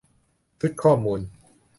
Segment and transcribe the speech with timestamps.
[0.59, 1.19] ชุดข้อมูล